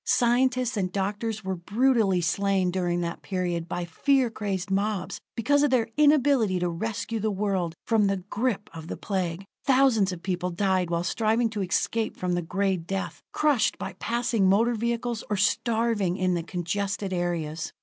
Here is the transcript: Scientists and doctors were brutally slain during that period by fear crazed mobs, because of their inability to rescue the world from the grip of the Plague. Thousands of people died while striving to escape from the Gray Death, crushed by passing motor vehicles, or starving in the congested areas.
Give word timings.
Scientists 0.07 0.75
and 0.77 0.91
doctors 0.91 1.43
were 1.43 1.53
brutally 1.53 2.21
slain 2.21 2.71
during 2.71 3.01
that 3.01 3.21
period 3.21 3.69
by 3.69 3.85
fear 3.85 4.31
crazed 4.31 4.71
mobs, 4.71 5.19
because 5.35 5.61
of 5.61 5.69
their 5.69 5.89
inability 5.95 6.57
to 6.57 6.67
rescue 6.69 7.19
the 7.19 7.29
world 7.29 7.75
from 7.85 8.07
the 8.07 8.17
grip 8.17 8.67
of 8.73 8.87
the 8.87 8.97
Plague. 8.97 9.45
Thousands 9.63 10.11
of 10.11 10.23
people 10.23 10.49
died 10.49 10.89
while 10.89 11.03
striving 11.03 11.51
to 11.51 11.61
escape 11.61 12.17
from 12.17 12.33
the 12.33 12.41
Gray 12.41 12.77
Death, 12.77 13.21
crushed 13.31 13.77
by 13.77 13.93
passing 13.99 14.49
motor 14.49 14.73
vehicles, 14.73 15.23
or 15.29 15.37
starving 15.37 16.17
in 16.17 16.33
the 16.33 16.41
congested 16.41 17.13
areas. 17.13 17.71